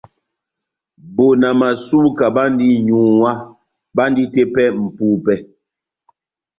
Bona 1.15 1.49
Masuka 1.59 2.25
bandi 2.35 2.67
n’nyuwá, 2.77 3.31
bandi 3.95 4.23
tepɛ 4.33 4.63
mʼpupɛ. 4.85 5.35